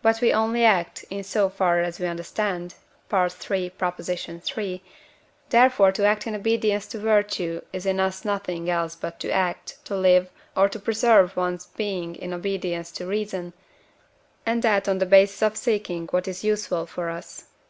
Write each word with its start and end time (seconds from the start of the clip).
But 0.00 0.22
we 0.22 0.32
only 0.32 0.64
act, 0.64 1.04
in 1.10 1.22
so 1.22 1.50
far 1.50 1.80
as 1.82 2.00
we 2.00 2.06
understand 2.06 2.76
(III. 3.12 3.30
iii.): 3.58 4.82
therefore 5.50 5.92
to 5.92 6.02
act 6.06 6.26
in 6.26 6.34
obedience 6.34 6.86
to 6.86 6.98
virtue 6.98 7.60
is 7.70 7.84
in 7.84 8.00
us 8.00 8.24
nothing 8.24 8.70
else 8.70 8.96
but 8.96 9.20
to 9.20 9.30
act, 9.30 9.76
to 9.84 9.94
live, 9.94 10.30
or 10.56 10.66
to 10.70 10.78
preserve 10.78 11.36
one's 11.36 11.66
being 11.76 12.14
in 12.16 12.32
obedience 12.32 12.90
to 12.92 13.06
reason, 13.06 13.52
and 14.46 14.62
that 14.62 14.88
on 14.88 14.96
the 14.96 15.04
basis 15.04 15.42
of 15.42 15.58
seeking 15.58 16.06
what 16.06 16.26
is 16.26 16.42
useful 16.42 16.86
for 16.86 17.10
us 17.10 17.40
(IV. 17.42 17.46